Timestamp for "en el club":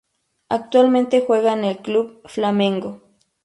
1.53-2.21